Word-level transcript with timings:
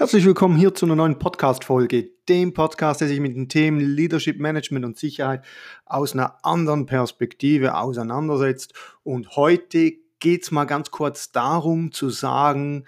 Herzlich 0.00 0.24
willkommen 0.24 0.56
hier 0.56 0.74
zu 0.74 0.86
einer 0.86 0.96
neuen 0.96 1.18
Podcast-Folge, 1.18 2.08
dem 2.26 2.54
Podcast, 2.54 3.02
der 3.02 3.08
sich 3.08 3.20
mit 3.20 3.36
den 3.36 3.50
Themen 3.50 3.80
Leadership, 3.80 4.40
Management 4.40 4.86
und 4.86 4.96
Sicherheit 4.96 5.44
aus 5.84 6.14
einer 6.14 6.42
anderen 6.42 6.86
Perspektive 6.86 7.76
auseinandersetzt. 7.76 8.72
Und 9.02 9.36
heute 9.36 9.92
geht 10.18 10.44
es 10.44 10.52
mal 10.52 10.64
ganz 10.64 10.90
kurz 10.90 11.32
darum 11.32 11.92
zu 11.92 12.08
sagen, 12.08 12.86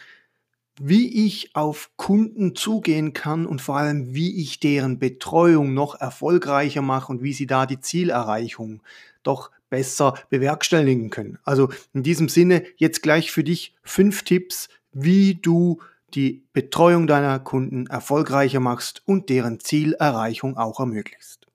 wie 0.80 1.26
ich 1.26 1.54
auf 1.54 1.90
Kunden 1.96 2.54
zugehen 2.54 3.12
kann 3.12 3.44
und 3.44 3.60
vor 3.60 3.76
allem, 3.76 4.14
wie 4.14 4.40
ich 4.40 4.58
deren 4.58 4.98
Betreuung 4.98 5.74
noch 5.74 6.00
erfolgreicher 6.00 6.80
mache 6.80 7.12
und 7.12 7.22
wie 7.22 7.34
sie 7.34 7.46
da 7.46 7.66
die 7.66 7.80
Zielerreichung 7.80 8.82
doch 9.22 9.50
besser 9.68 10.14
bewerkstelligen 10.30 11.10
können. 11.10 11.38
Also 11.44 11.68
in 11.92 12.04
diesem 12.04 12.30
Sinne 12.30 12.62
jetzt 12.78 13.02
gleich 13.02 13.30
für 13.30 13.44
dich 13.44 13.74
fünf 13.82 14.22
Tipps, 14.22 14.70
wie 14.94 15.34
du 15.34 15.78
die 16.14 16.46
Betreuung 16.52 17.06
deiner 17.06 17.38
Kunden 17.38 17.86
erfolgreicher 17.86 18.60
machst 18.60 19.02
und 19.06 19.28
deren 19.28 19.60
Zielerreichung 19.60 20.56
auch 20.56 20.80
ermöglicht. 20.80 21.46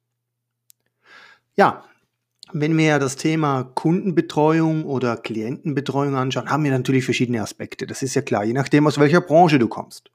Ja, 1.55 1.83
wenn 2.53 2.77
wir 2.77 2.99
das 2.99 3.17
Thema 3.17 3.63
Kundenbetreuung 3.75 4.85
oder 4.85 5.17
Klientenbetreuung 5.17 6.15
anschauen, 6.15 6.49
haben 6.49 6.63
wir 6.63 6.71
natürlich 6.71 7.03
verschiedene 7.03 7.41
Aspekte. 7.41 7.85
Das 7.87 8.01
ist 8.01 8.15
ja 8.15 8.21
klar, 8.21 8.45
je 8.45 8.53
nachdem, 8.53 8.87
aus 8.87 8.99
welcher 8.99 9.21
Branche 9.21 9.59
du 9.59 9.67
kommst. 9.67 10.11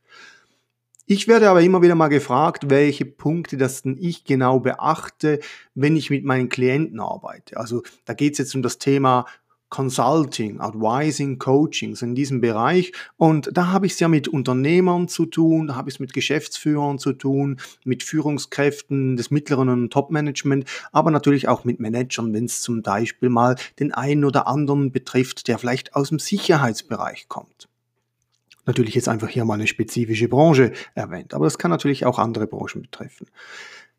Ich 1.04 1.28
werde 1.28 1.50
aber 1.50 1.60
immer 1.60 1.82
wieder 1.82 1.94
mal 1.94 2.08
gefragt, 2.08 2.70
welche 2.70 3.04
Punkte 3.04 3.56
das 3.56 3.82
denn 3.82 3.98
ich 4.00 4.24
genau 4.24 4.60
beachte, 4.60 5.40
wenn 5.74 5.96
ich 5.96 6.10
mit 6.10 6.24
meinen 6.24 6.48
Klienten 6.48 7.00
arbeite. 7.00 7.56
Also 7.56 7.82
da 8.04 8.14
geht 8.14 8.32
es 8.32 8.38
jetzt 8.38 8.54
um 8.54 8.62
das 8.62 8.78
Thema 8.78 9.26
Consulting, 9.72 10.60
Advising, 10.60 11.38
Coaching, 11.38 11.96
so 11.96 12.04
in 12.04 12.14
diesem 12.14 12.42
Bereich. 12.42 12.92
Und 13.16 13.48
da 13.56 13.68
habe 13.68 13.86
ich 13.86 13.92
es 13.92 14.00
ja 14.00 14.08
mit 14.08 14.28
Unternehmern 14.28 15.08
zu 15.08 15.24
tun, 15.24 15.66
da 15.66 15.76
habe 15.76 15.88
ich 15.88 15.94
es 15.94 15.98
mit 15.98 16.12
Geschäftsführern 16.12 16.98
zu 16.98 17.14
tun, 17.14 17.58
mit 17.82 18.02
Führungskräften 18.02 19.16
des 19.16 19.30
mittleren 19.30 19.70
und 19.70 19.90
Top-Management, 19.90 20.66
aber 20.92 21.10
natürlich 21.10 21.48
auch 21.48 21.64
mit 21.64 21.80
Managern, 21.80 22.34
wenn 22.34 22.44
es 22.44 22.60
zum 22.60 22.82
Beispiel 22.82 23.30
mal 23.30 23.56
den 23.80 23.94
einen 23.94 24.26
oder 24.26 24.46
anderen 24.46 24.92
betrifft, 24.92 25.48
der 25.48 25.58
vielleicht 25.58 25.96
aus 25.96 26.10
dem 26.10 26.18
Sicherheitsbereich 26.18 27.28
kommt. 27.28 27.70
Natürlich 28.66 28.94
jetzt 28.94 29.08
einfach 29.08 29.28
hier 29.28 29.46
mal 29.46 29.54
eine 29.54 29.66
spezifische 29.66 30.28
Branche 30.28 30.72
erwähnt, 30.94 31.32
aber 31.32 31.46
das 31.46 31.56
kann 31.56 31.70
natürlich 31.70 32.04
auch 32.04 32.18
andere 32.18 32.46
Branchen 32.46 32.82
betreffen. 32.82 33.26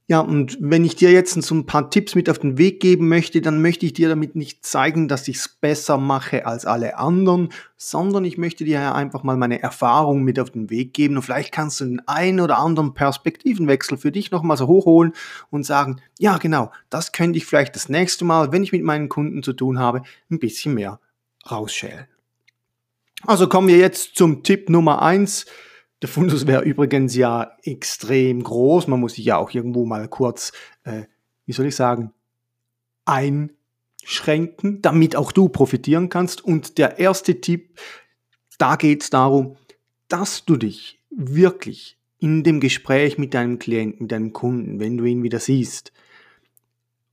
Ja, 0.07 0.19
und 0.19 0.57
wenn 0.59 0.83
ich 0.83 0.97
dir 0.97 1.11
jetzt 1.11 1.41
so 1.41 1.55
ein 1.55 1.65
paar 1.65 1.89
Tipps 1.89 2.13
mit 2.13 2.29
auf 2.29 2.37
den 2.37 2.57
Weg 2.57 2.81
geben 2.81 3.07
möchte, 3.07 3.39
dann 3.39 3.61
möchte 3.61 3.85
ich 3.85 3.93
dir 3.93 4.09
damit 4.09 4.35
nicht 4.35 4.65
zeigen, 4.65 5.07
dass 5.07 5.29
ich 5.29 5.37
es 5.37 5.47
besser 5.47 5.97
mache 5.97 6.45
als 6.45 6.65
alle 6.65 6.97
anderen, 6.97 7.53
sondern 7.77 8.25
ich 8.25 8.37
möchte 8.37 8.65
dir 8.65 8.93
einfach 8.95 9.23
mal 9.23 9.37
meine 9.37 9.63
Erfahrung 9.63 10.23
mit 10.23 10.41
auf 10.41 10.49
den 10.49 10.69
Weg 10.69 10.93
geben 10.93 11.15
und 11.15 11.21
vielleicht 11.21 11.53
kannst 11.53 11.79
du 11.79 11.85
den 11.85 12.05
einen 12.05 12.41
oder 12.41 12.57
anderen 12.57 12.93
Perspektivenwechsel 12.93 13.97
für 13.97 14.11
dich 14.11 14.29
nochmal 14.29 14.57
so 14.57 14.67
hochholen 14.67 15.13
und 15.51 15.65
sagen, 15.65 16.01
ja 16.19 16.37
genau, 16.37 16.69
das 16.89 17.13
könnte 17.13 17.37
ich 17.37 17.45
vielleicht 17.45 17.73
das 17.77 17.87
nächste 17.87 18.25
Mal, 18.25 18.51
wenn 18.51 18.63
ich 18.63 18.73
mit 18.73 18.83
meinen 18.83 19.07
Kunden 19.07 19.41
zu 19.41 19.53
tun 19.53 19.79
habe, 19.79 20.01
ein 20.29 20.39
bisschen 20.39 20.73
mehr 20.73 20.99
rausschälen. 21.49 22.07
Also 23.25 23.47
kommen 23.47 23.69
wir 23.69 23.77
jetzt 23.77 24.17
zum 24.17 24.43
Tipp 24.43 24.69
Nummer 24.69 25.01
eins 25.01 25.45
der 26.03 26.09
Fundus 26.09 26.45
wäre 26.45 26.63
übrigens 26.63 27.15
ja 27.15 27.57
extrem 27.63 28.43
groß. 28.43 28.87
Man 28.87 28.99
muss 28.99 29.13
sich 29.13 29.23
ja 29.23 29.37
auch 29.37 29.51
irgendwo 29.51 29.85
mal 29.85 30.09
kurz, 30.09 30.51
äh, 30.83 31.03
wie 31.45 31.53
soll 31.53 31.67
ich 31.67 31.77
sagen, 31.77 32.11
einschränken, 33.05 34.81
damit 34.81 35.15
auch 35.15 35.31
du 35.31 35.47
profitieren 35.47 36.09
kannst. 36.09 36.43
Und 36.43 36.77
der 36.77 36.99
erste 36.99 37.39
Tipp, 37.39 37.79
da 38.57 38.75
geht 38.75 39.03
es 39.03 39.09
darum, 39.11 39.55
dass 40.09 40.43
du 40.43 40.57
dich 40.57 40.99
wirklich 41.09 41.97
in 42.19 42.43
dem 42.43 42.59
Gespräch 42.59 43.17
mit 43.17 43.33
deinem 43.33 43.57
Klienten, 43.57 44.03
mit 44.03 44.11
deinem 44.11 44.33
Kunden, 44.33 44.81
wenn 44.81 44.97
du 44.97 45.05
ihn 45.05 45.23
wieder 45.23 45.39
siehst, 45.39 45.93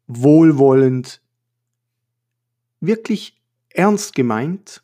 wohlwollend, 0.09 1.23
wirklich 2.81 3.41
ernst 3.69 4.17
gemeint, 4.17 4.83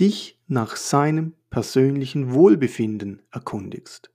dich 0.00 0.38
nach 0.46 0.76
seinem 0.76 1.34
persönlichen 1.50 2.32
Wohlbefinden 2.32 3.22
erkundigst. 3.30 4.10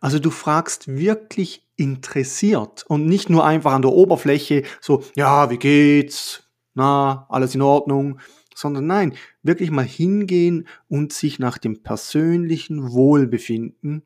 Also 0.00 0.18
du 0.18 0.30
fragst 0.30 0.88
wirklich 0.88 1.66
interessiert 1.76 2.84
und 2.88 3.06
nicht 3.06 3.30
nur 3.30 3.44
einfach 3.44 3.72
an 3.72 3.82
der 3.82 3.92
Oberfläche 3.92 4.64
so, 4.80 5.04
ja, 5.14 5.50
wie 5.50 5.58
geht's? 5.58 6.44
Na, 6.74 7.26
alles 7.28 7.54
in 7.54 7.62
Ordnung? 7.62 8.20
Sondern 8.54 8.86
nein, 8.86 9.14
wirklich 9.42 9.70
mal 9.70 9.84
hingehen 9.84 10.66
und 10.88 11.12
sich 11.12 11.38
nach 11.38 11.58
dem 11.58 11.82
persönlichen 11.82 12.92
Wohlbefinden 12.92 14.02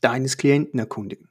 deines 0.00 0.36
Klienten 0.36 0.78
erkundigen. 0.78 1.29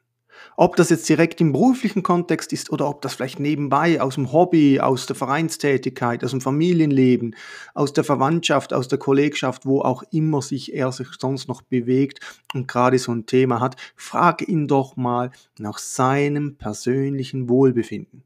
Ob 0.56 0.76
das 0.76 0.90
jetzt 0.90 1.08
direkt 1.08 1.42
im 1.42 1.52
beruflichen 1.52 2.04
Kontext 2.04 2.52
ist 2.54 2.72
oder 2.72 2.88
ob 2.88 3.02
das 3.02 3.14
vielleicht 3.14 3.40
nebenbei 3.40 4.02
aus 4.02 4.16
dem 4.16 4.32
Hobby, 4.32 4.80
aus 4.80 5.06
der 5.06 5.16
Vereinstätigkeit, 5.16 6.24
aus 6.24 6.32
dem 6.32 6.42
Familienleben, 6.42 7.36
aus 7.74 7.94
der 7.94 8.04
Verwandtschaft, 8.04 8.74
aus 8.74 8.88
der 8.88 9.00
Kollegschaft, 9.00 9.66
wo 9.66 9.82
auch 9.82 10.04
immer 10.12 10.42
sich 10.42 10.74
er 10.74 10.92
sich 10.92 11.08
sonst 11.20 11.48
noch 11.48 11.62
bewegt 11.62 12.20
und 12.54 12.68
gerade 12.68 13.00
so 13.00 13.12
ein 13.12 13.26
Thema 13.26 13.60
hat, 13.60 13.76
frage 13.96 14.46
ihn 14.46 14.68
doch 14.68 14.96
mal 14.96 15.32
nach 15.58 15.78
seinem 15.78 16.56
persönlichen 16.56 17.50
Wohlbefinden. 17.50 18.24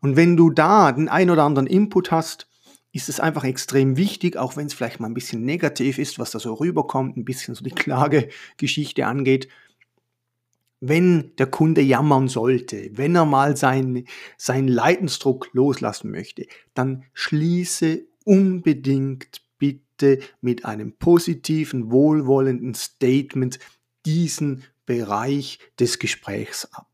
Und 0.00 0.16
wenn 0.16 0.36
du 0.36 0.50
da 0.50 0.92
den 0.92 1.08
ein 1.08 1.30
oder 1.30 1.44
anderen 1.44 1.66
Input 1.66 2.10
hast, 2.10 2.46
ist 2.92 3.10
es 3.10 3.20
einfach 3.20 3.44
extrem 3.44 3.96
wichtig, 3.98 4.36
auch 4.36 4.56
wenn 4.56 4.66
es 4.66 4.74
vielleicht 4.74 5.00
mal 5.00 5.08
ein 5.08 5.14
bisschen 5.14 5.44
negativ 5.44 5.98
ist, 5.98 6.18
was 6.18 6.30
da 6.30 6.38
so 6.38 6.54
rüberkommt, 6.54 7.16
ein 7.16 7.24
bisschen 7.24 7.54
so 7.54 7.62
die 7.62 7.70
Klagegeschichte 7.74 9.06
angeht, 9.06 9.48
wenn 10.80 11.32
der 11.36 11.46
Kunde 11.46 11.80
jammern 11.80 12.28
sollte, 12.28 12.90
wenn 12.92 13.14
er 13.14 13.24
mal 13.24 13.56
seinen, 13.56 14.06
seinen 14.36 14.68
Leidensdruck 14.68 15.48
loslassen 15.52 16.10
möchte, 16.10 16.46
dann 16.74 17.04
schließe 17.14 18.04
unbedingt 18.24 19.40
bitte 19.58 20.18
mit 20.40 20.64
einem 20.64 20.92
positiven, 20.92 21.90
wohlwollenden 21.90 22.74
Statement 22.74 23.58
diesen 24.04 24.64
Bereich 24.84 25.58
des 25.78 25.98
Gesprächs 25.98 26.66
ab. 26.72 26.86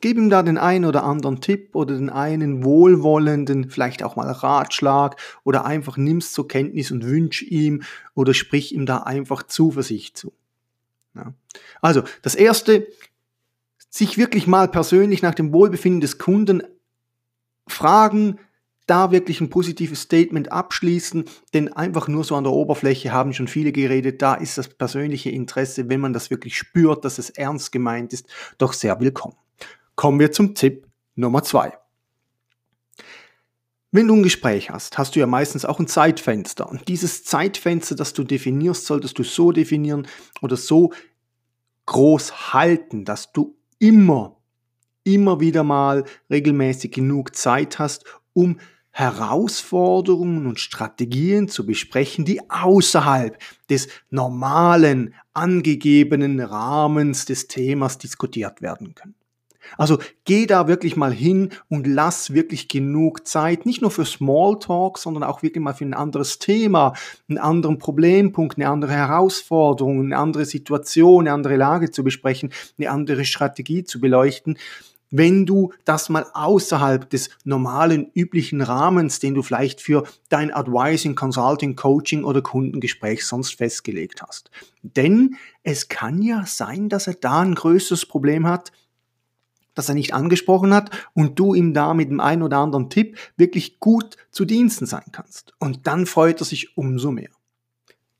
Gib 0.00 0.16
ihm 0.16 0.30
da 0.30 0.42
den 0.42 0.58
einen 0.58 0.84
oder 0.84 1.02
anderen 1.02 1.40
Tipp 1.40 1.74
oder 1.74 1.96
den 1.96 2.10
einen 2.10 2.62
wohlwollenden, 2.62 3.68
vielleicht 3.70 4.02
auch 4.04 4.14
mal 4.14 4.30
Ratschlag 4.30 5.16
oder 5.42 5.64
einfach 5.64 5.96
nimm's 5.96 6.32
zur 6.32 6.46
Kenntnis 6.46 6.92
und 6.92 7.04
wünsch 7.04 7.42
ihm 7.42 7.82
oder 8.14 8.32
sprich 8.32 8.72
ihm 8.74 8.86
da 8.86 8.98
einfach 8.98 9.42
Zuversicht 9.42 10.16
zu. 10.16 10.32
Ja. 11.16 11.34
Also, 11.80 12.02
das 12.22 12.36
erste, 12.36 12.86
sich 13.90 14.18
wirklich 14.18 14.46
mal 14.46 14.68
persönlich 14.68 15.22
nach 15.22 15.34
dem 15.34 15.52
Wohlbefinden 15.52 16.00
des 16.00 16.18
Kunden 16.18 16.62
fragen, 17.66 18.38
da 18.86 19.12
wirklich 19.12 19.40
ein 19.40 19.50
positives 19.50 20.02
Statement 20.02 20.50
abschließen, 20.50 21.24
denn 21.52 21.72
einfach 21.72 22.08
nur 22.08 22.24
so 22.24 22.34
an 22.36 22.44
der 22.44 22.52
Oberfläche 22.52 23.12
haben 23.12 23.34
schon 23.34 23.48
viele 23.48 23.70
geredet, 23.70 24.22
da 24.22 24.34
ist 24.34 24.56
das 24.56 24.68
persönliche 24.68 25.30
Interesse, 25.30 25.88
wenn 25.88 26.00
man 26.00 26.12
das 26.12 26.30
wirklich 26.30 26.56
spürt, 26.56 27.04
dass 27.04 27.18
es 27.18 27.30
ernst 27.30 27.70
gemeint 27.70 28.12
ist, 28.12 28.26
doch 28.56 28.72
sehr 28.72 28.98
willkommen. 28.98 29.36
Kommen 29.94 30.18
wir 30.18 30.32
zum 30.32 30.54
Tipp 30.54 30.86
Nummer 31.16 31.42
zwei. 31.42 31.72
Wenn 33.90 34.06
du 34.06 34.16
ein 34.16 34.22
Gespräch 34.22 34.70
hast, 34.70 34.98
hast 34.98 35.16
du 35.16 35.20
ja 35.20 35.26
meistens 35.26 35.64
auch 35.64 35.80
ein 35.80 35.86
Zeitfenster. 35.86 36.68
Und 36.68 36.88
dieses 36.88 37.24
Zeitfenster, 37.24 37.94
das 37.94 38.12
du 38.12 38.22
definierst, 38.22 38.84
solltest 38.86 39.18
du 39.18 39.22
so 39.22 39.50
definieren 39.50 40.06
oder 40.42 40.56
so 40.56 40.92
groß 41.86 42.52
halten, 42.52 43.04
dass 43.06 43.32
du 43.32 43.57
immer, 43.78 44.36
immer 45.04 45.40
wieder 45.40 45.64
mal 45.64 46.04
regelmäßig 46.30 46.92
genug 46.92 47.34
Zeit 47.34 47.78
hast, 47.78 48.04
um 48.32 48.58
Herausforderungen 48.90 50.46
und 50.46 50.58
Strategien 50.58 51.48
zu 51.48 51.64
besprechen, 51.64 52.24
die 52.24 52.50
außerhalb 52.50 53.38
des 53.70 53.88
normalen, 54.10 55.14
angegebenen 55.34 56.40
Rahmens 56.40 57.24
des 57.24 57.46
Themas 57.46 57.98
diskutiert 57.98 58.60
werden 58.60 58.96
können. 58.96 59.14
Also 59.76 59.98
geh 60.24 60.46
da 60.46 60.68
wirklich 60.68 60.96
mal 60.96 61.12
hin 61.12 61.50
und 61.68 61.86
lass 61.86 62.32
wirklich 62.32 62.68
genug 62.68 63.26
Zeit, 63.26 63.66
nicht 63.66 63.82
nur 63.82 63.90
für 63.90 64.04
Smalltalk, 64.04 64.98
sondern 64.98 65.24
auch 65.24 65.42
wirklich 65.42 65.62
mal 65.62 65.74
für 65.74 65.84
ein 65.84 65.94
anderes 65.94 66.38
Thema, 66.38 66.94
einen 67.28 67.38
anderen 67.38 67.78
Problempunkt, 67.78 68.56
eine 68.56 68.68
andere 68.68 68.92
Herausforderung, 68.92 70.00
eine 70.00 70.16
andere 70.16 70.44
Situation, 70.44 71.24
eine 71.26 71.32
andere 71.32 71.56
Lage 71.56 71.90
zu 71.90 72.04
besprechen, 72.04 72.50
eine 72.78 72.90
andere 72.90 73.24
Strategie 73.24 73.84
zu 73.84 74.00
beleuchten 74.00 74.56
wenn 75.10 75.46
du 75.46 75.72
das 75.84 76.08
mal 76.08 76.26
außerhalb 76.32 77.08
des 77.08 77.30
normalen, 77.44 78.10
üblichen 78.14 78.60
Rahmens, 78.60 79.20
den 79.20 79.34
du 79.34 79.42
vielleicht 79.42 79.80
für 79.80 80.04
dein 80.28 80.52
Advising, 80.52 81.14
Consulting, 81.14 81.76
Coaching 81.76 82.24
oder 82.24 82.42
Kundengespräch 82.42 83.26
sonst 83.26 83.56
festgelegt 83.56 84.22
hast. 84.22 84.50
Denn 84.82 85.36
es 85.62 85.88
kann 85.88 86.22
ja 86.22 86.44
sein, 86.46 86.88
dass 86.88 87.06
er 87.06 87.14
da 87.14 87.40
ein 87.40 87.54
größeres 87.54 88.06
Problem 88.06 88.46
hat, 88.46 88.72
das 89.78 89.88
er 89.88 89.94
nicht 89.94 90.12
angesprochen 90.12 90.74
hat 90.74 90.90
und 91.14 91.38
du 91.38 91.54
ihm 91.54 91.72
da 91.72 91.94
mit 91.94 92.10
dem 92.10 92.20
einen 92.20 92.42
oder 92.42 92.58
anderen 92.58 92.90
Tipp 92.90 93.16
wirklich 93.36 93.78
gut 93.78 94.16
zu 94.30 94.44
Diensten 94.44 94.86
sein 94.86 95.04
kannst. 95.12 95.54
Und 95.58 95.86
dann 95.86 96.06
freut 96.06 96.40
er 96.42 96.44
sich 96.44 96.76
umso 96.76 97.12
mehr. 97.12 97.30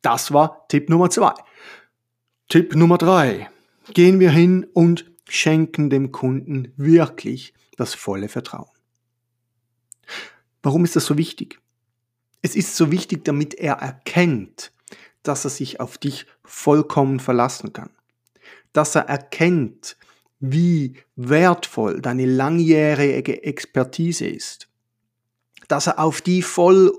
Das 0.01 0.33
war 0.33 0.67
Tipp 0.69 0.89
Nummer 0.89 1.11
zwei. 1.11 1.35
Tipp 2.49 2.75
Nummer 2.77 2.97
drei. 2.97 3.51
Gehen 3.93 4.21
wir 4.21 4.31
hin 4.31 4.67
und 4.73 5.11
schenken 5.29 5.91
dem 5.91 6.13
Kunden 6.13 6.73
wirklich 6.77 7.53
das 7.77 7.95
volle 7.95 8.29
Vertrauen. 8.29 8.71
Warum 10.63 10.85
ist 10.85 10.97
das 10.97 11.07
so 11.07 11.19
wichtig? 11.19 11.61
Es 12.41 12.55
ist 12.55 12.77
so 12.77 12.93
wichtig, 12.93 13.25
damit 13.25 13.55
er 13.55 13.75
erkennt, 13.75 14.73
dass 15.23 15.45
er 15.45 15.51
sich 15.51 15.81
auf 15.81 15.99
dich 15.99 16.27
vollkommen 16.45 17.21
verlassen 17.21 17.73
kann. 17.73 17.91
Dass 18.73 18.95
er 18.95 19.03
erkennt, 19.03 19.97
wie 20.41 20.95
wertvoll 21.17 22.01
deine 22.01 22.27
langjährige 22.27 23.43
Expertise 23.43 24.27
ist, 24.27 24.69
dass 25.69 25.87
er 25.87 25.99
auf 25.99 26.21
die 26.21 26.43
voll, 26.43 26.93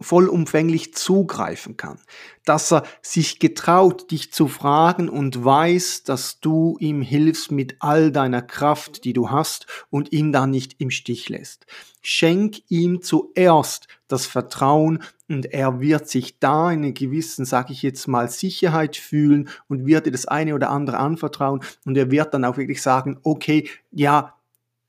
vollumfänglich 0.00 0.94
zugreifen 0.94 1.76
kann, 1.76 2.00
dass 2.44 2.72
er 2.72 2.84
sich 3.02 3.38
getraut, 3.38 4.10
dich 4.10 4.32
zu 4.32 4.48
fragen 4.48 5.08
und 5.08 5.44
weiß, 5.44 6.04
dass 6.04 6.40
du 6.40 6.76
ihm 6.80 7.02
hilfst 7.02 7.52
mit 7.52 7.76
all 7.80 8.10
deiner 8.10 8.42
Kraft, 8.42 9.04
die 9.04 9.12
du 9.12 9.30
hast 9.30 9.66
und 9.90 10.12
ihn 10.12 10.32
dann 10.32 10.50
nicht 10.50 10.80
im 10.80 10.90
Stich 10.90 11.28
lässt. 11.28 11.66
Schenk 12.00 12.62
ihm 12.68 13.02
zuerst 13.02 13.88
das 14.08 14.26
Vertrauen 14.26 15.02
und 15.28 15.46
er 15.46 15.80
wird 15.80 16.08
sich 16.08 16.38
da 16.38 16.70
in 16.70 16.82
einer 16.82 16.92
gewissen, 16.92 17.44
sag 17.44 17.70
ich 17.70 17.82
jetzt 17.82 18.08
mal, 18.08 18.28
Sicherheit 18.28 18.96
fühlen 18.96 19.48
und 19.68 19.86
wird 19.86 20.06
dir 20.06 20.12
das 20.12 20.26
eine 20.26 20.54
oder 20.54 20.70
andere 20.70 20.98
anvertrauen 20.98 21.62
und 21.84 21.96
er 21.96 22.10
wird 22.10 22.34
dann 22.34 22.44
auch 22.44 22.56
wirklich 22.56 22.82
sagen, 22.82 23.18
okay, 23.22 23.68
ja, 23.90 24.34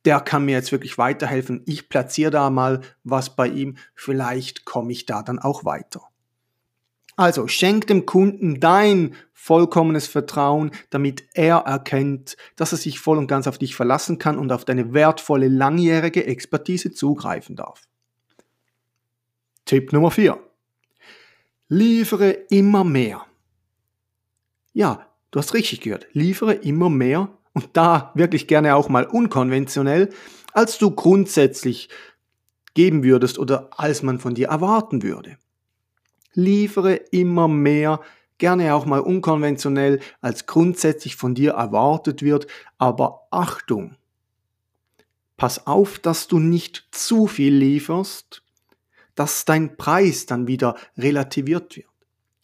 der 0.06 0.20
kann 0.20 0.46
mir 0.46 0.54
jetzt 0.54 0.72
wirklich 0.72 0.98
weiterhelfen. 0.98 1.62
Ich 1.66 1.90
platziere 1.90 2.32
da 2.32 2.50
mal 2.50 2.82
was 3.04 3.36
bei 3.36 3.48
ihm. 3.48 3.78
Vielleicht 3.94 4.66
komme 4.66 4.92
ich 4.92 5.06
da 5.06 5.22
dann 5.22 5.38
auch 5.40 5.64
weiter. 5.64 6.11
Also 7.16 7.48
schenk 7.48 7.88
dem 7.88 8.06
Kunden 8.06 8.60
dein 8.60 9.16
vollkommenes 9.34 10.08
Vertrauen, 10.08 10.72
damit 10.92 11.24
er 11.34 11.58
erkennt, 11.58 12.38
dass 12.56 12.72
er 12.72 12.78
sich 12.78 13.00
voll 13.00 13.18
und 13.18 13.28
ganz 13.28 13.48
auf 13.48 13.58
dich 13.58 13.76
verlassen 13.76 14.18
kann 14.18 14.38
und 14.38 14.52
auf 14.52 14.66
deine 14.66 14.94
wertvolle 14.94 15.48
langjährige 15.48 16.26
Expertise 16.26 16.92
zugreifen 16.92 17.56
darf. 17.56 17.88
Tipp 19.66 19.94
Nummer 19.94 20.12
4. 20.12 20.38
Liefere 21.70 22.32
immer 22.50 22.84
mehr. 22.84 23.26
Ja, 24.74 25.08
du 25.32 25.40
hast 25.40 25.54
richtig 25.54 25.82
gehört. 25.82 26.08
Liefere 26.14 26.54
immer 26.54 26.90
mehr 26.90 27.30
und 27.54 27.70
da 27.74 28.12
wirklich 28.16 28.48
gerne 28.48 28.76
auch 28.76 28.90
mal 28.90 29.06
unkonventionell, 29.06 30.10
als 30.54 30.78
du 30.78 30.92
grundsätzlich 30.92 31.90
geben 32.74 33.04
würdest 33.04 33.40
oder 33.40 33.70
als 33.78 34.04
man 34.04 34.20
von 34.20 34.36
dir 34.36 34.50
erwarten 34.50 35.04
würde. 35.04 35.38
Liefere 36.34 36.96
immer 36.96 37.48
mehr, 37.48 38.00
gerne 38.38 38.74
auch 38.74 38.86
mal 38.86 39.00
unkonventionell, 39.00 40.00
als 40.22 40.46
grundsätzlich 40.46 41.16
von 41.16 41.36
dir 41.36 41.52
erwartet 41.52 42.24
wird, 42.24 42.48
aber 42.78 43.28
Achtung, 43.30 43.96
pass 45.38 45.68
auf, 45.68 46.00
dass 46.00 46.28
du 46.28 46.40
nicht 46.40 46.88
zu 46.92 47.28
viel 47.28 47.54
lieferst, 47.54 48.44
dass 49.16 49.46
dein 49.46 49.78
Preis 49.78 50.26
dann 50.26 50.48
wieder 50.48 50.76
relativiert 50.98 51.76
wird. 51.76 51.91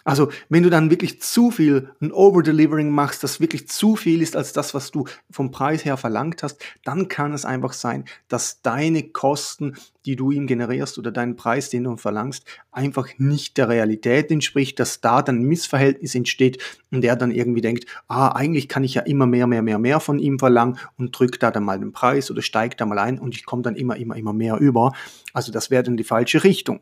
Also 0.08 0.30
wenn 0.48 0.64
du 0.64 0.70
dann 0.70 0.90
wirklich 0.90 1.22
zu 1.22 1.52
viel 1.52 1.90
ein 2.00 2.14
Overdelivering 2.14 2.90
machst, 2.90 3.26
das 3.26 3.42
wirklich 3.42 3.68
zu 3.68 3.98
viel 3.98 4.22
ist 4.22 4.38
als 4.38 4.54
das, 4.54 4.74
was 4.74 4.90
du 4.90 5.04
vom 5.30 5.52
Preis 5.52 5.84
her 5.84 5.98
verlangt 5.98 6.44
hast, 6.44 6.64
dann 6.86 7.10
kann 7.10 7.34
es 7.34 7.44
einfach 7.44 7.74
sein, 7.74 8.06
dass 8.30 8.62
deine 8.62 9.04
Kosten, 9.04 9.76
die 10.06 10.16
du 10.16 10.32
ihm 10.32 10.48
generierst 10.48 10.98
oder 10.98 11.12
deinen 11.12 11.36
Preis, 11.36 11.70
den 11.70 11.84
du 11.84 11.98
verlangst, 11.98 12.46
einfach 12.72 13.10
nicht 13.18 13.58
der 13.58 13.68
Realität 13.68 14.32
entspricht, 14.32 14.80
dass 14.80 15.02
da 15.02 15.22
dann 15.22 15.40
ein 15.40 15.44
Missverhältnis 15.44 16.16
entsteht 16.16 16.64
und 16.90 17.04
er 17.04 17.18
dann 17.18 17.32
irgendwie 17.32 17.60
denkt, 17.60 17.86
ah, 18.08 18.30
eigentlich 18.30 18.70
kann 18.70 18.86
ich 18.86 18.94
ja 18.94 19.02
immer 19.02 19.26
mehr, 19.26 19.46
mehr, 19.46 19.62
mehr, 19.62 19.78
mehr 19.78 20.00
von 20.00 20.20
ihm 20.20 20.40
verlangen 20.40 20.80
und 20.98 21.20
drückt 21.20 21.44
da 21.44 21.52
dann 21.52 21.66
mal 21.66 21.80
den 21.80 21.92
Preis 21.92 22.32
oder 22.32 22.42
steigt 22.42 22.80
da 22.80 22.86
mal 22.86 23.00
ein 23.00 23.20
und 23.20 23.36
ich 23.36 23.46
komme 23.46 23.62
dann 23.62 23.76
immer, 23.76 23.98
immer, 23.98 24.16
immer 24.16 24.32
mehr 24.32 24.56
über. 24.56 24.94
Also 25.34 25.52
das 25.52 25.70
wäre 25.70 25.84
dann 25.84 25.98
die 25.98 26.06
falsche 26.06 26.46
Richtung 26.46 26.80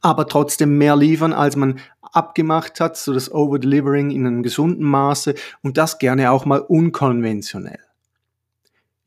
aber 0.00 0.26
trotzdem 0.26 0.78
mehr 0.78 0.96
liefern, 0.96 1.32
als 1.32 1.56
man 1.56 1.78
abgemacht 2.12 2.80
hat, 2.80 2.96
so 2.96 3.12
das 3.12 3.32
Overdelivering 3.32 4.10
in 4.10 4.26
einem 4.26 4.42
gesunden 4.42 4.84
Maße 4.84 5.34
und 5.62 5.78
das 5.78 5.98
gerne 5.98 6.30
auch 6.30 6.44
mal 6.44 6.60
unkonventionell. 6.60 7.80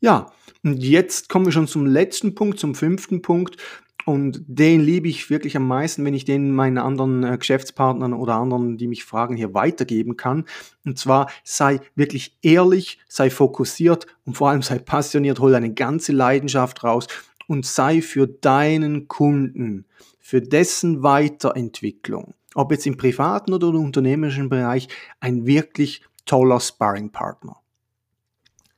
Ja, 0.02 0.31
und 0.63 0.84
jetzt 0.84 1.30
kommen 1.30 1.46
wir 1.46 1.52
schon 1.52 1.68
zum 1.68 1.86
letzten 1.86 2.36
Punkt, 2.36 2.60
zum 2.60 2.75
fünften 2.75 3.22
Punkt. 3.22 3.57
Und 4.06 4.44
den 4.48 4.81
liebe 4.81 5.07
ich 5.07 5.31
wirklich 5.31 5.57
am 5.57 5.68
meisten, 5.68 6.06
wenn 6.06 6.13
ich 6.13 6.25
den 6.25 6.52
meinen 6.52 6.78
anderen 6.78 7.24
äh, 7.24 7.38
Geschäftspartnern 7.40 8.13
oder 8.13 8.36
anderen, 8.36 8.78
die 8.78 8.88
mich 8.88 9.04
fragen, 9.04 9.36
hier 9.36 9.56
weitergeben 9.56 10.16
kann. 10.16 10.46
Und 10.86 11.00
zwar 11.00 11.32
sei 11.44 11.79
wirklich 11.96 12.38
ehrlich, 12.44 13.00
sei 13.08 13.32
fokussiert 13.32 14.06
und 14.25 14.38
vor 14.38 14.50
allem 14.50 14.62
sei 14.62 14.77
passioniert, 14.77 15.39
hol 15.39 15.51
deine 15.51 15.74
ganze 15.74 16.12
Leidenschaft 16.12 16.84
raus 16.84 17.08
und 17.48 17.65
sei 17.65 18.01
für 18.01 18.27
deinen 18.27 19.08
Kunden, 19.08 19.86
für 20.20 20.41
dessen 20.41 21.01
Weiterentwicklung 21.01 22.36
ob 22.55 22.71
jetzt 22.71 22.88
im 22.88 22.97
privaten 22.97 23.53
oder 23.53 23.67
im 23.69 23.85
unternehmerischen 23.85 24.50
Bereich, 24.50 24.88
ein 25.19 25.45
wirklich 25.45 26.01
toller 26.25 26.59
Sparringpartner. 26.59 27.57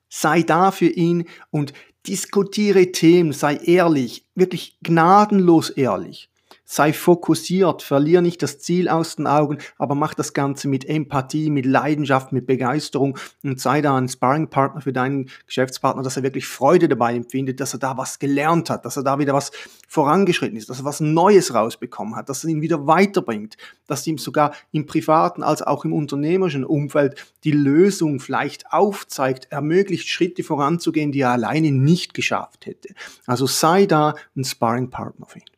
Sei 0.09 0.41
da 0.41 0.71
für 0.71 0.89
ihn 0.89 1.25
und 1.51 1.73
diskutiere 2.05 2.91
Themen, 2.91 3.31
sei 3.31 3.55
ehrlich, 3.55 4.25
wirklich 4.35 4.77
gnadenlos 4.81 5.69
ehrlich. 5.69 6.29
Sei 6.69 6.91
fokussiert, 6.91 7.81
verlier 7.81 8.21
nicht 8.21 8.43
das 8.43 8.59
Ziel 8.59 8.89
aus 8.89 9.15
den 9.15 9.25
Augen, 9.25 9.57
aber 9.77 9.95
mach 9.95 10.13
das 10.13 10.33
Ganze 10.33 10.67
mit 10.67 10.83
Empathie, 10.83 11.49
mit 11.49 11.65
Leidenschaft, 11.65 12.33
mit 12.33 12.45
Begeisterung 12.45 13.17
und 13.43 13.61
sei 13.61 13.81
da 13.81 13.95
ein 13.95 14.09
Sparringpartner 14.09 14.81
für 14.81 14.91
deinen 14.91 15.29
Geschäftspartner, 15.45 16.03
dass 16.03 16.17
er 16.17 16.23
wirklich 16.23 16.45
Freude 16.45 16.89
dabei 16.89 17.15
empfindet, 17.15 17.61
dass 17.61 17.73
er 17.73 17.79
da 17.79 17.97
was 17.97 18.19
gelernt 18.19 18.69
hat, 18.69 18.83
dass 18.83 18.97
er 18.97 19.03
da 19.03 19.17
wieder 19.17 19.33
was 19.33 19.51
vorangeschritten 19.87 20.57
ist, 20.57 20.69
dass 20.69 20.79
er 20.79 20.85
was 20.85 20.99
Neues 20.99 21.53
rausbekommen 21.53 22.15
hat, 22.15 22.27
dass 22.27 22.43
er 22.43 22.49
ihn 22.49 22.61
wieder 22.61 22.85
weiterbringt, 22.85 23.55
dass 23.87 24.05
ihm 24.05 24.17
sogar 24.17 24.53
im 24.71 24.85
privaten 24.85 25.43
als 25.43 25.61
auch 25.61 25.85
im 25.85 25.93
unternehmerischen 25.93 26.65
Umfeld 26.65 27.33
die 27.45 27.51
Lösung 27.51 28.19
vielleicht 28.19 28.71
aufzeigt, 28.73 29.47
ermöglicht, 29.51 30.09
Schritte 30.09 30.43
voranzugehen, 30.43 31.11
die 31.11 31.21
er 31.21 31.31
alleine 31.31 31.71
nicht 31.71 32.13
geschafft 32.13 32.65
hätte. 32.65 32.89
Also 33.25 33.47
sei 33.47 33.85
da 33.85 34.15
ein 34.35 34.43
Sparringpartner 34.43 35.25
für 35.25 35.39
ihn. 35.39 35.56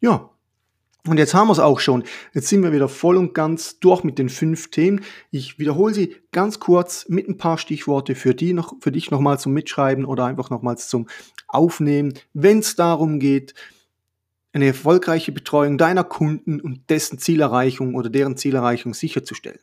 Ja, 0.00 0.30
und 1.06 1.18
jetzt 1.18 1.32
haben 1.32 1.48
wir 1.48 1.52
es 1.52 1.58
auch 1.58 1.80
schon. 1.80 2.04
Jetzt 2.34 2.48
sind 2.48 2.62
wir 2.62 2.72
wieder 2.72 2.88
voll 2.88 3.16
und 3.16 3.32
ganz 3.32 3.78
durch 3.78 4.04
mit 4.04 4.18
den 4.18 4.28
fünf 4.28 4.70
Themen. 4.70 5.02
Ich 5.30 5.58
wiederhole 5.58 5.94
sie 5.94 6.16
ganz 6.32 6.60
kurz 6.60 7.08
mit 7.08 7.28
ein 7.28 7.38
paar 7.38 7.56
Stichworte 7.56 8.14
für, 8.14 8.34
die 8.34 8.52
noch, 8.52 8.74
für 8.80 8.92
dich 8.92 9.10
nochmal 9.10 9.38
zum 9.38 9.52
Mitschreiben 9.52 10.04
oder 10.04 10.26
einfach 10.26 10.50
nochmals 10.50 10.88
zum 10.88 11.08
Aufnehmen, 11.46 12.14
wenn 12.34 12.58
es 12.58 12.76
darum 12.76 13.20
geht, 13.20 13.54
eine 14.52 14.66
erfolgreiche 14.66 15.32
Betreuung 15.32 15.78
deiner 15.78 16.04
Kunden 16.04 16.60
und 16.60 16.90
dessen 16.90 17.18
Zielerreichung 17.18 17.94
oder 17.94 18.10
deren 18.10 18.36
Zielerreichung 18.36 18.92
sicherzustellen. 18.92 19.60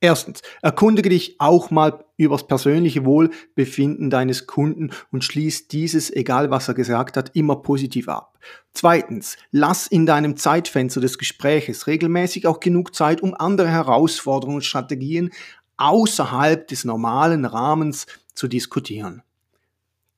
Erstens, 0.00 0.42
erkundige 0.62 1.08
dich 1.08 1.40
auch 1.40 1.72
mal 1.72 2.04
übers 2.16 2.46
persönliche 2.46 3.04
Wohlbefinden 3.04 4.10
deines 4.10 4.46
Kunden 4.46 4.92
und 5.10 5.24
schließ 5.24 5.66
dieses, 5.66 6.12
egal 6.14 6.50
was 6.50 6.68
er 6.68 6.74
gesagt 6.74 7.16
hat, 7.16 7.34
immer 7.34 7.56
positiv 7.56 8.08
ab. 8.08 8.38
Zweitens, 8.72 9.36
lass 9.50 9.88
in 9.88 10.06
deinem 10.06 10.36
Zeitfenster 10.36 11.00
des 11.00 11.18
Gespräches 11.18 11.88
regelmäßig 11.88 12.46
auch 12.46 12.60
genug 12.60 12.94
Zeit, 12.94 13.22
um 13.22 13.34
andere 13.34 13.68
Herausforderungen 13.68 14.56
und 14.58 14.64
Strategien 14.64 15.30
außerhalb 15.78 16.68
des 16.68 16.84
normalen 16.84 17.44
Rahmens 17.44 18.06
zu 18.34 18.46
diskutieren. 18.46 19.22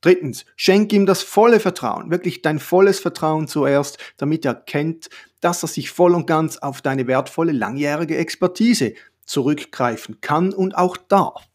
Drittens, 0.01 0.45
schenk 0.55 0.93
ihm 0.93 1.05
das 1.05 1.21
volle 1.21 1.59
Vertrauen, 1.59 2.09
wirklich 2.09 2.41
dein 2.41 2.59
volles 2.59 2.99
Vertrauen 2.99 3.47
zuerst, 3.47 3.99
damit 4.17 4.45
er 4.45 4.55
kennt, 4.55 5.09
dass 5.41 5.63
er 5.63 5.67
sich 5.67 5.91
voll 5.91 6.15
und 6.15 6.25
ganz 6.25 6.57
auf 6.57 6.81
deine 6.81 7.05
wertvolle 7.05 7.51
langjährige 7.51 8.17
Expertise 8.17 8.93
zurückgreifen 9.31 10.19
kann 10.21 10.53
und 10.53 10.77
auch 10.77 10.97
darf. 10.97 11.47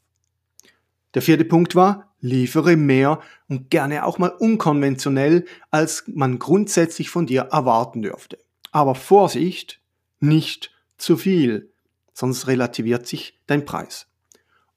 Der 1.14 1.23
vierte 1.23 1.45
Punkt 1.45 1.75
war, 1.75 2.14
liefere 2.21 2.76
mehr 2.76 3.21
und 3.49 3.71
gerne 3.71 4.04
auch 4.04 4.18
mal 4.18 4.30
unkonventionell, 4.30 5.45
als 5.71 6.04
man 6.09 6.38
grundsätzlich 6.38 7.11
von 7.11 7.26
dir 7.26 7.42
erwarten 7.52 8.02
dürfte. 8.02 8.38
Aber 8.73 8.95
Vorsicht, 8.95 9.80
nicht 10.18 10.73
zu 10.97 11.16
viel, 11.16 11.71
sonst 12.12 12.47
relativiert 12.47 13.06
sich 13.06 13.38
dein 13.47 13.64
Preis. 13.64 14.06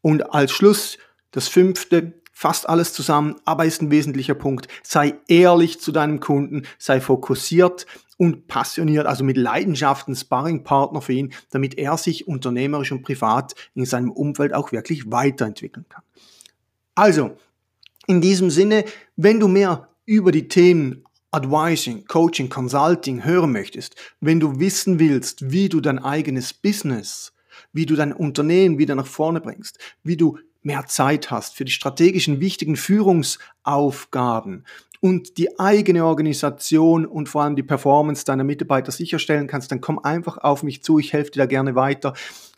Und 0.01 0.34
als 0.34 0.51
Schluss 0.51 0.98
das 1.32 1.48
fünfte, 1.48 2.22
fast 2.34 2.68
alles 2.68 2.94
zusammen, 2.94 3.36
aber 3.46 3.65
ist 3.65 3.82
ein 3.82 3.91
wesentlicher 3.91 4.36
Punkt. 4.36 4.68
Sei 4.84 5.15
ehrlich 5.27 5.79
zu 5.79 5.91
deinem 5.91 6.20
Kunden, 6.20 6.63
sei 6.77 7.00
fokussiert 7.01 7.86
und 8.20 8.48
passioniert, 8.48 9.08
also 9.08 9.24
mit 9.24 9.38
Leidenschaft 9.38 10.10
ein 10.10 10.16
Sparringpartner 10.16 11.02
für 11.02 11.14
ihn, 11.14 11.32
damit 11.52 11.78
er 11.78 11.96
sich 11.96 12.28
unternehmerisch 12.28 12.92
und 12.92 13.02
privat 13.02 13.56
in 13.76 13.86
seinem 13.86 14.12
Umfeld 14.12 14.54
auch 14.54 14.74
wirklich 14.74 15.10
weiterentwickeln 15.10 15.86
kann. 15.88 16.04
Also, 16.96 17.38
in 18.08 18.20
diesem 18.20 18.50
Sinne, 18.50 18.84
wenn 19.16 19.40
du 19.40 19.48
mehr 19.48 19.88
über 20.06 20.34
die 20.34 20.50
Themen 20.50 21.06
Advising, 21.32 22.06
Coaching, 22.08 22.50
Consulting 22.50 23.24
hören 23.24 23.54
möchtest, 23.54 23.96
wenn 24.20 24.42
du 24.42 24.60
wissen 24.60 25.00
willst, 25.00 25.52
wie 25.52 25.70
du 25.70 25.80
dein 25.80 26.00
eigenes 26.00 26.54
Business, 26.54 27.32
wie 27.72 27.86
du 27.86 27.96
dein 27.96 28.12
Unternehmen 28.12 28.80
wieder 28.80 28.96
nach 28.96 29.08
vorne 29.08 29.40
bringst, 29.40 29.80
wie 30.04 30.18
du 30.18 30.40
mehr 30.62 30.88
Zeit 30.88 31.32
hast 31.32 31.56
für 31.56 31.64
die 31.64 31.72
strategischen 31.72 32.42
wichtigen 32.42 32.76
Führungsaufgaben 32.76 34.66
und 35.01 35.38
die 35.38 35.60
eigene 35.60 36.06
Organisation 36.06 37.06
und 37.06 37.29
vor 37.29 37.44
allem 37.44 37.56
die 37.56 37.63
Performance 37.63 38.25
deiner 38.25 38.44
Mitarbeiter 38.44 38.91
sicherstellen 38.91 39.48
kannst, 39.48 39.72
dann 39.72 39.82
komm 39.82 40.00
einfach 40.00 40.38
auf 40.38 40.63
mich 40.63 40.84
zu, 40.84 41.00
ich 41.00 41.13
helfe 41.13 41.32
dir 41.32 41.39
da 41.39 41.46
gerne 41.46 41.75
weiter. 41.75 42.13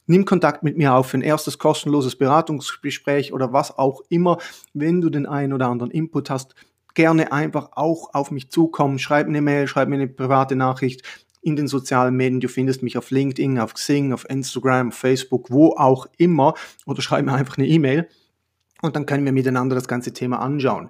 Nimm 0.08 0.26
Kontakt 0.26 0.64
mit 0.64 0.78
mir 0.78 0.94
auf 0.94 1.08
für 1.08 1.18
ein 1.18 1.22
erstes 1.22 1.60
kostenloses 1.60 2.16
Beratungsgespräch 2.16 3.34
oder 3.34 3.54
was 3.54 3.78
auch 3.78 4.02
immer. 4.10 4.40
Wenn 4.74 5.02
du 5.02 5.10
den 5.10 5.28
einen 5.28 5.54
oder 5.54 5.68
anderen 5.68 5.92
Input 5.92 6.30
hast, 6.30 6.56
gerne 6.96 7.32
einfach 7.32 7.70
auch 7.74 8.14
auf 8.14 8.32
mich 8.32 8.50
zukommen. 8.50 8.98
Schreib 8.98 9.28
mir 9.28 9.34
eine 9.38 9.42
Mail, 9.42 9.68
schreib 9.68 9.88
mir 9.88 9.96
eine 9.96 10.08
private 10.08 10.56
Nachricht 10.56 11.04
in 11.42 11.56
den 11.56 11.68
sozialen 11.68 12.16
Medien. 12.16 12.40
Du 12.40 12.48
findest 12.48 12.82
mich 12.82 12.98
auf 12.98 13.12
LinkedIn, 13.12 13.60
auf 13.60 13.76
Xing, 13.76 14.14
auf 14.14 14.28
Instagram, 14.30 14.92
Facebook, 14.92 15.52
wo 15.52 15.76
auch 15.76 16.08
immer. 16.18 16.56
Oder 16.88 17.02
schreib 17.04 17.24
mir 17.26 17.34
einfach 17.34 17.58
eine 17.58 17.68
E-Mail 17.68 18.08
und 18.82 18.96
dann 18.96 19.06
können 19.06 19.26
wir 19.26 19.32
miteinander 19.32 19.76
das 19.76 19.88
ganze 19.88 20.14
Thema 20.14 20.40
anschauen. 20.40 20.90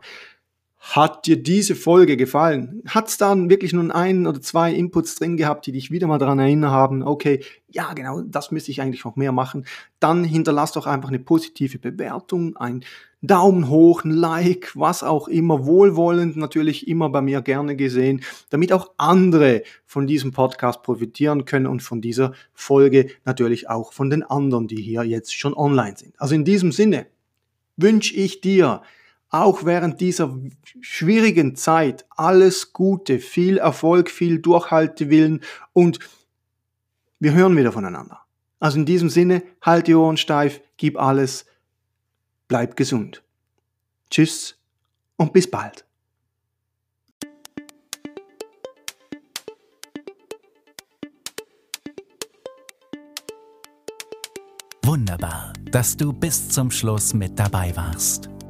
Hat 0.84 1.28
dir 1.28 1.42
diese 1.42 1.76
Folge 1.76 2.18
gefallen? 2.18 2.82
Hat 2.88 3.08
es 3.08 3.18
dann 3.20 3.52
wirklich 3.52 3.72
nur 3.72 3.94
einen 3.96 4.26
oder 4.26 4.42
zwei 4.42 4.74
Inputs 4.74 5.14
drin 5.14 5.38
gehabt, 5.38 5.68
die 5.68 5.72
dich 5.72 5.92
wieder 5.92 6.08
mal 6.08 6.18
daran 6.18 6.40
erinnern 6.40 6.72
haben, 6.72 7.04
okay, 7.04 7.44
ja 7.70 7.94
genau, 7.94 8.22
das 8.22 8.50
müsste 8.50 8.72
ich 8.72 8.82
eigentlich 8.82 9.06
noch 9.06 9.16
mehr 9.16 9.32
machen? 9.32 9.68
Dann 10.00 10.24
hinterlass 10.24 10.72
doch 10.72 10.88
einfach 10.88 11.10
eine 11.10 11.20
positive 11.20 11.78
Bewertung, 11.78 12.58
ein 12.58 12.84
Daumen 13.22 13.70
hoch, 13.70 14.04
ein 14.04 14.10
Like, 14.10 14.72
was 14.76 15.04
auch 15.04 15.28
immer, 15.28 15.68
wohlwollend 15.68 16.36
natürlich 16.36 16.88
immer 16.88 17.10
bei 17.10 17.22
mir 17.22 17.44
gerne 17.44 17.76
gesehen, 17.76 18.22
damit 18.50 18.74
auch 18.74 18.90
andere 18.98 19.62
von 19.86 20.08
diesem 20.08 20.32
Podcast 20.32 20.82
profitieren 20.82 21.46
können 21.46 21.68
und 21.68 21.84
von 21.84 22.02
dieser 22.02 22.34
Folge 22.56 23.06
natürlich 23.24 23.70
auch 23.70 23.94
von 23.94 24.10
den 24.10 24.24
anderen, 24.24 24.68
die 24.68 24.82
hier 24.82 25.04
jetzt 25.04 25.38
schon 25.38 25.54
online 25.54 25.96
sind. 25.96 26.20
Also 26.20 26.34
in 26.34 26.44
diesem 26.44 26.72
Sinne 26.72 27.06
wünsche 27.78 28.16
ich 28.16 28.42
dir, 28.42 28.82
auch 29.32 29.64
während 29.64 30.02
dieser 30.02 30.38
schwierigen 30.82 31.56
Zeit 31.56 32.06
alles 32.10 32.74
Gute, 32.74 33.20
viel 33.20 33.58
Erfolg, 33.58 34.12
viel 34.12 34.40
Durchhaltewillen 34.40 35.42
und 35.74 36.00
wir 37.20 37.34
hören 37.34 37.56
wieder 37.56 37.72
voneinander. 37.72 38.20
Also 38.60 38.78
in 38.78 38.86
diesem 38.86 39.10
Sinne, 39.10 39.42
halt 39.62 39.88
die 39.88 39.96
Ohren 39.96 40.18
steif, 40.18 40.62
gib 40.78 41.00
alles, 41.00 41.46
bleib 42.48 42.76
gesund. 42.76 43.24
Tschüss 44.10 44.58
und 45.16 45.32
bis 45.32 45.50
bald. 45.50 45.86
Wunderbar, 54.84 55.54
dass 55.72 55.96
du 55.96 56.12
bis 56.12 56.50
zum 56.50 56.70
Schluss 56.70 57.14
mit 57.14 57.40
dabei 57.40 57.74
warst. 57.78 58.31